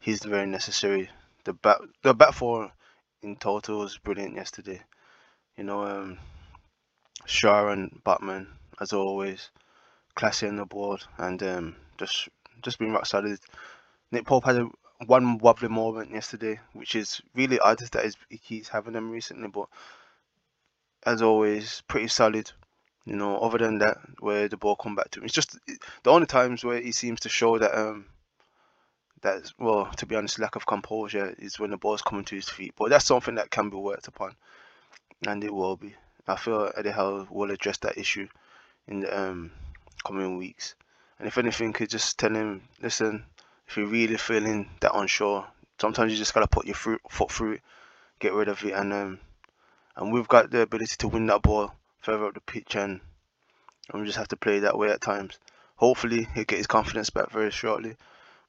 he's 0.00 0.22
very 0.24 0.46
necessary. 0.46 1.10
The 1.44 1.52
back 1.52 1.78
the 2.02 2.14
back 2.14 2.34
four 2.34 2.72
in 3.22 3.36
total 3.36 3.80
was 3.80 3.98
brilliant 3.98 4.36
yesterday. 4.36 4.80
You 5.56 5.64
know, 5.64 5.84
um, 5.84 6.18
and 7.44 8.00
Botman 8.04 8.46
as 8.80 8.92
always, 8.92 9.50
classy 10.14 10.48
on 10.48 10.56
the 10.56 10.64
board, 10.64 11.02
and 11.18 11.42
um, 11.42 11.76
just 11.98 12.28
just 12.62 12.78
being 12.78 12.92
rock 12.92 13.06
solid. 13.06 13.38
Nick 14.10 14.26
Pope 14.26 14.44
had 14.44 14.56
a, 14.56 14.68
one 15.06 15.38
wobbly 15.38 15.68
moment 15.68 16.10
yesterday, 16.10 16.58
which 16.72 16.94
is 16.94 17.20
really 17.34 17.58
odd 17.58 17.78
that 17.78 18.14
he 18.28 18.38
keeps 18.38 18.68
having 18.68 18.92
them 18.92 19.10
recently, 19.10 19.48
but 19.48 19.68
as 21.04 21.22
always, 21.22 21.82
pretty 21.88 22.08
solid. 22.08 22.50
You 23.04 23.16
know, 23.16 23.38
other 23.38 23.58
than 23.58 23.78
that, 23.78 23.98
where 24.20 24.48
the 24.48 24.56
ball 24.56 24.76
come 24.76 24.94
back 24.94 25.10
to 25.10 25.20
him, 25.20 25.24
it's 25.24 25.34
just 25.34 25.58
the 26.04 26.10
only 26.10 26.26
times 26.26 26.64
where 26.64 26.80
he 26.80 26.92
seems 26.92 27.20
to 27.20 27.28
show 27.28 27.58
that 27.58 27.76
um 27.76 28.06
that 29.22 29.50
well, 29.58 29.86
to 29.96 30.06
be 30.06 30.14
honest, 30.14 30.38
lack 30.38 30.56
of 30.56 30.66
composure 30.66 31.34
is 31.38 31.58
when 31.58 31.70
the 31.70 31.76
ball's 31.76 32.02
coming 32.02 32.24
to 32.26 32.36
his 32.36 32.48
feet. 32.48 32.74
But 32.76 32.90
that's 32.90 33.06
something 33.06 33.36
that 33.36 33.50
can 33.50 33.70
be 33.70 33.76
worked 33.76 34.08
upon, 34.08 34.36
and 35.26 35.42
it 35.42 35.52
will 35.52 35.76
be. 35.76 35.94
I 36.28 36.36
feel 36.36 36.70
Eddie 36.76 36.90
Howe 36.90 37.26
will 37.30 37.50
address 37.50 37.78
that 37.78 37.98
issue 37.98 38.28
in 38.86 39.00
the 39.00 39.20
um, 39.20 39.50
coming 40.04 40.36
weeks. 40.38 40.74
And 41.18 41.26
if 41.26 41.38
anything, 41.38 41.72
could 41.72 41.90
just 41.90 42.18
tell 42.18 42.34
him, 42.34 42.62
listen, 42.80 43.24
if 43.66 43.76
you're 43.76 43.86
really 43.86 44.16
feeling 44.16 44.70
that 44.80 44.94
unsure, 44.94 45.46
sometimes 45.80 46.12
you 46.12 46.18
just 46.18 46.34
gotta 46.34 46.46
put 46.46 46.66
your 46.66 46.74
foot 46.74 47.30
through 47.30 47.52
it, 47.54 47.62
get 48.18 48.32
rid 48.32 48.48
of 48.48 48.64
it, 48.64 48.72
and 48.72 48.92
um, 48.92 49.20
and 49.96 50.12
we've 50.12 50.28
got 50.28 50.50
the 50.50 50.62
ability 50.62 50.96
to 50.98 51.08
win 51.08 51.26
that 51.26 51.42
ball 51.42 51.72
further 52.00 52.26
up 52.26 52.34
the 52.34 52.40
pitch, 52.40 52.76
and, 52.76 53.00
and 53.92 54.00
we 54.00 54.06
just 54.06 54.18
have 54.18 54.28
to 54.28 54.36
play 54.36 54.60
that 54.60 54.78
way 54.78 54.90
at 54.90 55.00
times. 55.00 55.38
Hopefully, 55.76 56.28
he'll 56.34 56.44
get 56.44 56.58
his 56.58 56.66
confidence 56.66 57.10
back 57.10 57.30
very 57.30 57.50
shortly, 57.50 57.96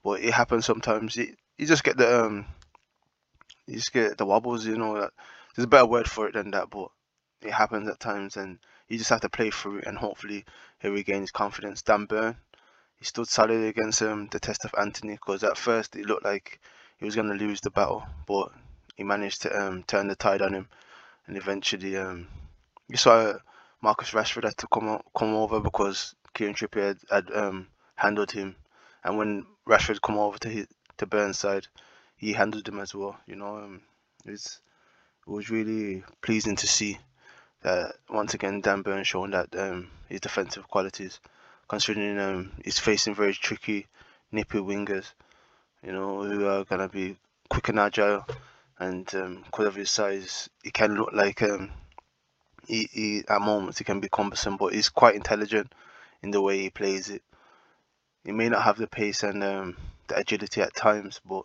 but 0.03 0.21
it 0.21 0.33
happens 0.33 0.65
sometimes. 0.65 1.15
You 1.15 1.35
just 1.59 1.83
get 1.83 1.97
the 1.97 2.25
um, 2.25 2.45
you 3.67 3.75
just 3.75 3.93
get 3.93 4.17
the 4.17 4.25
wobbles, 4.25 4.65
you 4.65 4.77
know. 4.77 5.09
There's 5.55 5.65
a 5.65 5.67
better 5.67 5.85
word 5.85 6.09
for 6.09 6.27
it 6.27 6.33
than 6.33 6.51
that, 6.51 6.69
but 6.69 6.89
it 7.41 7.51
happens 7.51 7.87
at 7.87 7.99
times, 7.99 8.37
and 8.37 8.59
you 8.87 8.97
just 8.97 9.09
have 9.09 9.21
to 9.21 9.29
play 9.29 9.49
through 9.49 9.79
it, 9.79 9.87
and 9.87 9.97
hopefully 9.97 10.45
he 10.79 10.87
regains 10.89 11.31
confidence. 11.31 11.81
Dan 11.81 12.05
Burn, 12.05 12.37
he 12.97 13.05
stood 13.05 13.27
solid 13.27 13.63
against 13.63 14.01
um, 14.01 14.27
the 14.31 14.39
test 14.39 14.65
of 14.65 14.75
Antony, 14.79 15.13
because 15.13 15.43
at 15.43 15.57
first 15.57 15.95
it 15.95 16.05
looked 16.05 16.25
like 16.25 16.59
he 16.97 17.05
was 17.05 17.15
going 17.15 17.29
to 17.29 17.45
lose 17.45 17.61
the 17.61 17.71
battle, 17.71 18.03
but 18.27 18.51
he 18.95 19.03
managed 19.03 19.41
to 19.43 19.59
um, 19.59 19.83
turn 19.83 20.07
the 20.07 20.15
tide 20.15 20.41
on 20.41 20.53
him, 20.53 20.67
and 21.27 21.37
eventually 21.37 21.97
um, 21.97 22.27
you 22.87 22.97
saw 22.97 23.33
Marcus 23.81 24.11
Rashford 24.11 24.43
had 24.43 24.57
to 24.57 24.67
come 24.67 25.01
come 25.15 25.33
over 25.33 25.59
because 25.59 26.15
Kieran 26.33 26.55
Trippier 26.55 26.97
had, 27.09 27.27
had 27.27 27.35
um, 27.35 27.67
handled 27.95 28.31
him, 28.31 28.55
and 29.03 29.17
when 29.17 29.45
Rashford 29.67 30.01
come 30.01 30.17
over 30.17 30.37
to 30.39 30.49
his, 30.49 30.67
to 30.97 31.05
Burns' 31.05 31.39
side, 31.39 31.67
he 32.17 32.33
handled 32.33 32.67
him 32.67 32.79
as 32.79 32.95
well. 32.95 33.17
You 33.25 33.35
know, 33.35 33.57
um, 33.57 33.81
it's 34.25 34.61
it 35.25 35.29
was 35.29 35.49
really 35.49 36.03
pleasing 36.21 36.55
to 36.57 36.67
see 36.67 36.97
that 37.61 37.95
once 38.09 38.33
again 38.33 38.61
Dan 38.61 38.81
Burns 38.81 39.07
showing 39.07 39.31
that 39.31 39.55
um, 39.57 39.89
his 40.09 40.19
defensive 40.19 40.67
qualities, 40.67 41.19
considering 41.67 42.19
um, 42.19 42.51
he's 42.63 42.79
facing 42.79 43.15
very 43.15 43.33
tricky, 43.33 43.87
nippy 44.31 44.59
wingers, 44.59 45.13
you 45.85 45.91
know, 45.91 46.23
who 46.23 46.47
are 46.47 46.65
gonna 46.65 46.89
be 46.89 47.15
quick 47.49 47.69
and 47.69 47.79
agile, 47.79 48.25
and 48.79 49.13
um, 49.15 49.43
because 49.45 49.67
of 49.67 49.75
his 49.75 49.89
size, 49.89 50.49
he 50.63 50.71
can 50.71 50.95
look 50.95 51.11
like 51.13 51.41
um, 51.41 51.71
he, 52.67 52.89
he 52.91 53.23
at 53.27 53.41
moments 53.41 53.77
he 53.77 53.83
can 53.83 53.99
be 53.99 54.09
cumbersome, 54.09 54.57
but 54.57 54.73
he's 54.73 54.89
quite 54.89 55.15
intelligent 55.15 55.73
in 56.21 56.31
the 56.31 56.41
way 56.41 56.59
he 56.59 56.69
plays 56.69 57.09
it. 57.09 57.21
He 58.23 58.31
may 58.31 58.49
not 58.49 58.63
have 58.63 58.77
the 58.77 58.87
pace 58.87 59.23
and 59.23 59.43
um, 59.43 59.77
the 60.07 60.17
agility 60.17 60.61
at 60.61 60.75
times, 60.75 61.19
but 61.27 61.43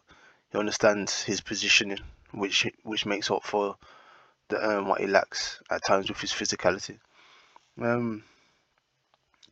he 0.53 0.59
understands 0.59 1.23
his 1.23 1.41
positioning, 1.41 1.99
which 2.33 2.67
which 2.83 3.07
makes 3.07 3.31
up 3.31 3.45
for 3.45 3.77
the, 4.49 4.79
um, 4.79 4.89
what 4.89 5.01
he 5.01 5.07
lacks 5.07 5.61
at 5.71 5.85
times 5.85 6.09
with 6.09 6.21
his 6.21 6.33
physicality. 6.33 6.99
Um, 7.81 8.25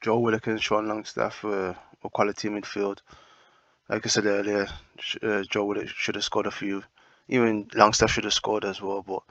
Joe 0.01 0.19
Willock 0.19 0.49
Sean 0.61 0.89
Longstaff 0.89 1.43
were, 1.43 1.77
were 2.03 2.11
quality 2.11 2.49
midfield. 2.49 2.99
Like 3.89 4.05
I 4.05 4.09
said 4.09 4.27
earlier, 4.27 4.67
uh, 5.23 5.43
Joe 5.43 5.65
Willock 5.65 5.89
should 5.89 6.17
have 6.17 6.25
scored 6.25 6.47
a 6.47 6.51
few. 6.51 6.83
Even 7.29 7.69
Longstaff 7.75 8.11
should 8.11 8.25
have 8.25 8.33
scored 8.33 8.65
as 8.65 8.81
well, 8.81 9.03
but 9.03 9.23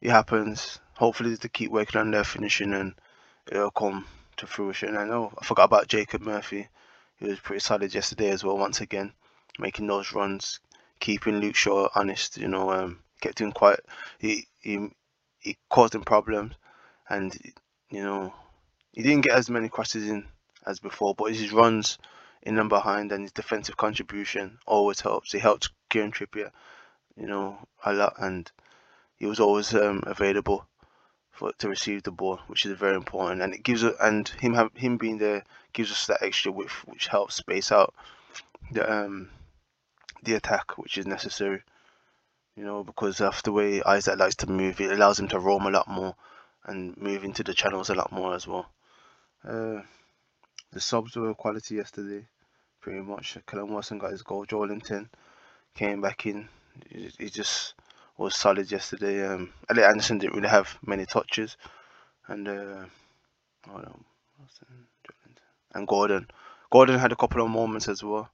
it 0.00 0.10
happens. 0.10 0.80
Hopefully, 0.94 1.34
they 1.34 1.48
keep 1.48 1.70
working 1.70 2.00
on 2.00 2.10
their 2.10 2.24
finishing 2.24 2.74
and 2.74 2.94
it'll 3.50 3.70
come 3.70 4.06
to 4.36 4.46
fruition. 4.46 4.96
I 4.96 5.04
know 5.04 5.32
I 5.38 5.44
forgot 5.44 5.64
about 5.64 5.88
Jacob 5.88 6.22
Murphy. 6.22 6.68
He 7.18 7.28
was 7.28 7.40
pretty 7.40 7.60
solid 7.60 7.94
yesterday 7.94 8.30
as 8.30 8.44
well. 8.44 8.58
Once 8.58 8.80
again, 8.80 9.12
making 9.58 9.86
those 9.86 10.12
runs, 10.12 10.60
keeping 11.00 11.38
Luke 11.38 11.56
Shaw 11.56 11.88
honest. 11.94 12.36
You 12.36 12.48
know, 12.48 12.70
um, 12.70 13.00
kept 13.20 13.40
him 13.40 13.52
quite. 13.52 13.80
He 14.18 14.46
he 14.60 14.88
he 15.38 15.56
caused 15.68 15.94
him 15.94 16.02
problems, 16.02 16.54
and 17.08 17.36
you 17.90 18.02
know 18.02 18.34
he 18.92 19.02
didn't 19.02 19.24
get 19.24 19.36
as 19.36 19.50
many 19.50 19.68
crosses 19.68 20.08
in 20.08 20.26
as 20.66 20.80
before, 20.80 21.14
but 21.14 21.32
his 21.32 21.52
runs 21.52 21.98
in 22.42 22.58
and 22.58 22.68
behind 22.68 23.12
and 23.12 23.22
his 23.22 23.32
defensive 23.32 23.76
contribution 23.76 24.58
always 24.66 25.00
helps. 25.00 25.32
He 25.32 25.38
helped 25.38 25.70
Kieran 25.88 26.12
Trippier, 26.12 26.50
you 27.18 27.26
know, 27.26 27.58
a 27.84 27.92
lot, 27.92 28.14
and 28.18 28.50
he 29.16 29.26
was 29.26 29.40
always 29.40 29.74
um, 29.74 30.02
available 30.06 30.66
for 31.30 31.52
to 31.58 31.68
receive 31.68 32.02
the 32.02 32.10
ball, 32.10 32.40
which 32.46 32.66
is 32.66 32.78
very 32.78 32.96
important. 32.96 33.42
And 33.42 33.54
it 33.54 33.62
gives 33.62 33.82
and 33.82 34.28
him 34.28 34.70
him 34.74 34.96
being 34.96 35.18
there 35.18 35.44
gives 35.72 35.90
us 35.90 36.06
that 36.06 36.22
extra 36.22 36.52
width, 36.52 36.72
which 36.86 37.08
helps 37.08 37.34
space 37.34 37.72
out 37.72 37.94
the 38.70 38.90
um 38.90 39.30
the 40.22 40.34
attack, 40.34 40.78
which 40.78 40.98
is 40.98 41.06
necessary 41.06 41.62
you 42.58 42.64
know, 42.64 42.82
because 42.82 43.20
of 43.20 43.40
the 43.44 43.52
way 43.52 43.80
Isak 43.88 44.18
likes 44.18 44.34
to 44.34 44.50
move, 44.50 44.80
it 44.80 44.90
allows 44.90 45.20
him 45.20 45.28
to 45.28 45.38
roam 45.38 45.66
a 45.66 45.70
lot 45.70 45.86
more 45.86 46.16
and 46.64 46.96
move 46.96 47.22
into 47.22 47.44
the 47.44 47.54
channels 47.54 47.88
a 47.88 47.94
lot 47.94 48.10
more 48.10 48.34
as 48.34 48.48
well. 48.48 48.68
Uh, 49.46 49.82
the 50.72 50.80
subs 50.80 51.14
were 51.14 51.32
quality 51.34 51.76
yesterday, 51.76 52.26
pretty 52.80 53.00
much. 53.00 53.38
Callum 53.46 53.72
Wilson 53.72 53.98
got 53.98 54.10
his 54.10 54.24
goal. 54.24 54.44
Joelinton 54.44 55.08
came 55.76 56.00
back 56.00 56.26
in. 56.26 56.48
He, 56.88 57.30
just 57.30 57.74
was 58.16 58.34
solid 58.34 58.70
yesterday. 58.70 59.26
Um, 59.26 59.52
Elliot 59.70 59.90
Anderson 59.90 60.18
didn't 60.18 60.36
really 60.36 60.48
have 60.48 60.78
many 60.84 61.06
touches, 61.06 61.56
and 62.26 62.48
uh, 62.48 62.84
and 65.74 65.86
Gordon. 65.86 66.26
Gordon 66.70 66.98
had 66.98 67.12
a 67.12 67.16
couple 67.16 67.42
of 67.42 67.50
moments 67.50 67.88
as 67.88 68.02
well 68.02 68.30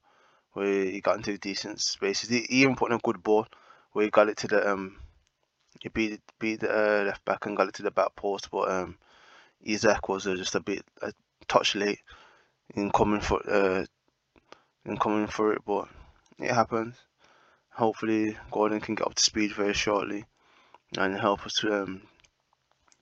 where 0.55 0.85
he 0.85 1.01
got 1.01 1.17
into 1.17 1.37
decent 1.39 1.81
spaces. 1.81 2.31
He, 2.31 2.41
he 2.49 2.63
even 2.63 2.77
put 2.77 2.91
in 2.91 2.97
a 2.97 3.01
good 3.01 3.23
ball 3.23 3.47
where 3.93 4.05
he 4.05 4.11
got 4.11 4.29
it 4.29 4.39
to 4.39 4.49
the 4.49 4.73
um, 4.73 4.97
he 5.81 5.89
beat 5.89 6.21
beat 6.39 6.61
the 6.61 6.71
uh, 6.71 7.05
left 7.05 7.25
back 7.25 7.47
and 7.47 7.57
got 7.57 7.69
it 7.69 7.75
to 7.75 7.83
the 7.83 7.91
back 7.91 8.15
post, 8.17 8.51
but 8.51 8.71
um, 8.71 8.97
Isak 9.63 10.09
was 10.09 10.27
uh, 10.27 10.35
just 10.35 10.55
a 10.55 10.61
bit 10.61 10.85
a 11.03 11.13
touch 11.49 11.75
late 11.75 12.01
in 12.75 12.91
coming 12.91 13.21
for 13.21 13.41
uh, 13.49 13.85
in 14.85 14.97
coming 14.97 15.27
for 15.27 15.53
it, 15.53 15.63
but 15.67 15.89
it 16.39 16.51
happens. 16.51 16.97
Hopefully, 17.75 18.37
Gordon 18.53 18.81
can 18.81 18.95
get 18.95 19.07
up 19.07 19.15
to 19.15 19.23
speed 19.23 19.53
very 19.53 19.75
shortly 19.75 20.27
and 20.97 21.19
help 21.19 21.45
us 21.45 21.65
um, 21.65 22.03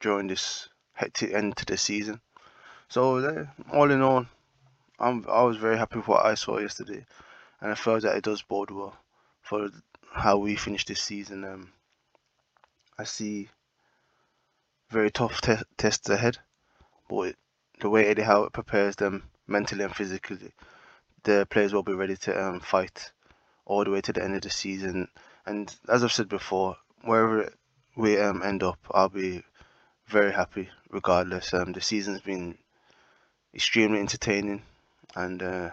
during 0.00 0.29
this 0.29 0.69
hectic 0.95 1.35
end 1.35 1.57
to 1.59 1.67
the 1.67 1.76
season. 1.76 2.23
So, 2.88 3.19
uh, 3.19 3.47
all 3.71 3.91
in 3.91 4.00
all, 4.00 4.25
I'm 4.99 5.26
I 5.29 5.43
was 5.43 5.59
very 5.59 5.76
happy 5.76 5.99
with 5.99 6.09
what 6.09 6.25
I 6.25 6.35
saw 6.35 6.59
yesterday, 6.59 7.05
and 7.61 7.71
I 7.71 7.75
felt 7.75 8.02
that 8.02 8.17
it 8.17 8.25
does 8.25 8.41
bode 8.41 8.71
well 8.71 8.97
for 9.43 9.69
how 10.11 10.38
we 10.38 10.57
finish 10.57 10.87
this 10.87 11.02
season. 11.02 11.45
Um, 11.45 11.73
I 12.99 13.05
see 13.05 13.50
very 14.88 15.11
tough 15.11 15.43
te- 15.43 15.67
tests 15.76 16.09
ahead, 16.09 16.38
but 17.11 17.35
the 17.81 17.91
way 17.91 18.07
Eddie 18.07 18.23
Howe 18.23 18.49
prepares 18.49 18.97
them 18.97 19.25
mentally 19.47 19.85
and 19.85 19.95
physically, 19.95 20.52
the 21.25 21.47
players 21.50 21.75
will 21.75 21.83
be 21.83 21.93
ready 21.93 22.17
to 22.17 22.43
um, 22.43 22.61
fight 22.61 23.12
all 23.64 23.85
the 23.85 23.90
way 23.90 24.00
to 24.00 24.12
the 24.12 24.23
end 24.23 24.35
of 24.37 24.42
the 24.42 24.50
season. 24.50 25.09
And 25.47 25.75
as 25.88 26.04
I've 26.04 26.12
said 26.12 26.28
before, 26.28 26.76
wherever 27.02 27.52
we 27.97 28.19
um, 28.19 28.42
end 28.42 28.62
up, 28.62 28.78
I'll 28.90 29.09
be 29.09 29.42
very 30.07 30.33
happy 30.33 30.69
regardless. 30.90 31.54
Um, 31.54 31.73
the 31.73 31.81
season's 31.81 32.21
been 32.21 32.59
extremely 33.54 34.00
entertaining, 34.00 34.62
and 35.14 35.42
uh, 35.42 35.71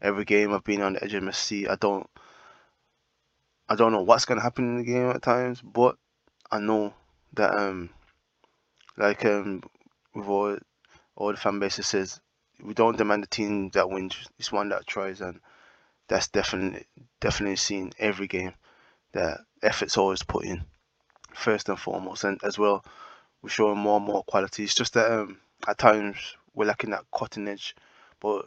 every 0.00 0.24
game 0.24 0.52
I've 0.52 0.64
been 0.64 0.82
on 0.82 0.94
the 0.94 1.04
edge 1.04 1.14
of 1.14 1.22
my 1.22 1.32
seat. 1.32 1.68
I 1.68 1.76
don't 1.76 2.08
I 3.68 3.76
don't 3.76 3.92
know 3.92 4.02
what's 4.02 4.26
gonna 4.26 4.42
happen 4.42 4.68
in 4.68 4.76
the 4.76 4.84
game 4.84 5.10
at 5.10 5.22
times, 5.22 5.60
but 5.62 5.96
I 6.50 6.60
know 6.60 6.92
that 7.32 7.56
um 7.56 7.90
like 8.96 9.24
um 9.24 9.62
with 10.14 10.28
all 10.28 10.58
all 11.16 11.30
the 11.30 11.38
fan 11.38 11.58
bases 11.58 11.86
says 11.86 12.20
we 12.62 12.74
don't 12.74 12.98
demand 12.98 13.24
a 13.24 13.26
team 13.26 13.70
that 13.70 13.88
wins. 13.88 14.28
It's 14.38 14.52
one 14.52 14.68
that 14.68 14.86
tries, 14.86 15.20
and 15.20 15.40
that's 16.08 16.28
definitely 16.28 16.86
definitely 17.20 17.56
seen 17.56 17.92
every 17.98 18.26
game. 18.26 18.54
That 19.12 19.40
effort's 19.62 19.96
always 19.96 20.22
put 20.22 20.44
in 20.44 20.64
first 21.32 21.68
and 21.68 21.78
foremost, 21.78 22.24
and 22.24 22.40
as 22.42 22.58
well, 22.58 22.84
we're 23.42 23.50
showing 23.50 23.78
more 23.78 23.98
and 23.98 24.06
more 24.06 24.24
quality. 24.24 24.64
It's 24.64 24.74
just 24.74 24.94
that 24.94 25.10
um, 25.10 25.38
at 25.66 25.78
times 25.78 26.16
we're 26.54 26.66
lacking 26.66 26.90
that 26.90 27.04
cutting 27.16 27.48
edge, 27.48 27.74
but 28.20 28.46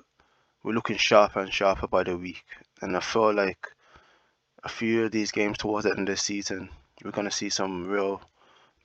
we're 0.64 0.74
looking 0.74 0.98
sharper 0.98 1.40
and 1.40 1.54
sharper 1.54 1.88
by 1.88 2.04
the 2.04 2.18
week. 2.18 2.44
And 2.82 2.96
I 2.98 3.00
feel 3.00 3.34
like 3.34 3.68
a 4.64 4.70
few 4.70 5.06
of 5.06 5.12
these 5.12 5.32
games 5.32 5.58
towards 5.58 5.86
the 5.86 5.92
end 5.92 6.10
of 6.10 6.16
the 6.16 6.18
season, 6.18 6.70
we're 7.04 7.12
going 7.12 7.30
to 7.30 7.36
see 7.36 7.50
some 7.50 7.88
real 7.88 8.22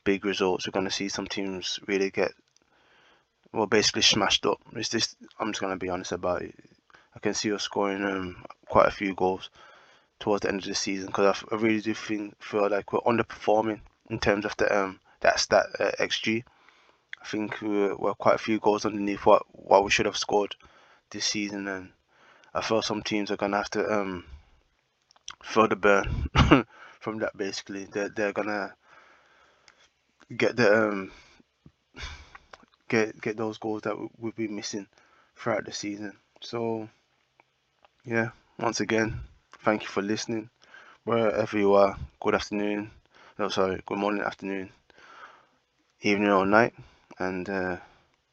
big 0.05 0.25
results. 0.25 0.67
We're 0.67 0.73
going 0.73 0.87
to 0.87 0.93
see 0.93 1.09
some 1.09 1.26
teams 1.26 1.81
really 1.87 2.11
get 2.11 2.33
well, 3.52 3.67
basically 3.67 4.02
smashed 4.02 4.47
up. 4.47 4.59
It's 4.75 4.88
just 4.88 5.17
I'm 5.38 5.52
just 5.52 5.61
going 5.61 5.73
to 5.73 5.85
be 5.85 5.91
honest 5.91 6.12
about 6.12 6.43
it. 6.43 6.55
I 7.14 7.19
can 7.19 7.35
see 7.35 7.52
us 7.52 7.62
scoring 7.62 8.04
um, 8.04 8.45
quite 8.66 8.88
a 8.88 8.92
few 8.92 9.14
goals 9.14 9.50
towards 10.19 10.42
the 10.42 10.49
end 10.49 10.61
of 10.61 10.66
the 10.66 10.75
season 10.75 11.07
because 11.07 11.45
I, 11.50 11.57
really 11.57 11.81
do 11.81 11.95
think 11.95 12.40
feel 12.42 12.69
like 12.71 12.92
we're 12.92 13.00
underperforming 13.00 13.81
in 14.09 14.19
terms 14.21 14.45
of 14.45 14.57
the 14.57 14.76
um 14.76 15.00
that 15.21 15.40
stat 15.40 15.66
uh, 15.78 15.90
xG. 15.99 16.45
I 17.21 17.26
think 17.26 17.61
we 17.61 17.92
we're 17.92 18.14
quite 18.14 18.37
a 18.37 18.38
few 18.47 18.59
goals 18.59 18.87
underneath 18.87 19.26
what 19.26 19.42
what 19.52 19.85
we 19.85 19.90
should 19.90 20.07
have 20.07 20.16
scored 20.16 20.54
this 21.11 21.26
season, 21.26 21.69
and 21.69 21.90
I 22.54 22.61
feel 22.62 22.83
some 22.83 23.02
teams 23.02 23.31
are 23.31 23.37
gonna 23.37 23.57
have 23.57 23.71
to 23.71 23.92
um 23.92 24.25
feel 25.42 25.69
the 25.69 25.76
burn 25.76 26.28
from 27.00 27.19
that. 27.19 27.37
Basically, 27.37 27.85
they're 27.85 28.09
they're 28.09 28.33
gonna 28.33 28.75
get 30.37 30.57
the 30.57 30.88
um 30.88 31.11
get 32.88 33.21
get 33.21 33.37
those 33.37 33.59
goals 33.59 33.83
that 33.83 33.97
we've 34.19 34.37
been 34.37 34.54
missing 34.54 34.87
throughout 35.37 35.64
the 35.64 35.73
season. 35.73 36.16
So 36.40 36.88
yeah, 38.04 38.30
once 38.59 38.80
again, 38.80 39.21
thank 39.64 39.82
you 39.82 39.88
for 39.88 40.02
listening. 40.02 40.50
Wherever 41.04 41.59
you 41.59 41.75
are, 41.75 41.97
good 42.21 42.35
afternoon. 42.35 42.90
No, 43.38 43.49
sorry, 43.49 43.82
good 43.87 43.99
morning, 43.99 44.23
afternoon, 44.23 44.71
evening, 46.02 46.28
or 46.30 46.44
night, 46.47 46.75
and 47.18 47.49
uh, 47.49 47.76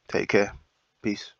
take 0.08 0.30
care. 0.30 0.54
Peace. 1.02 1.34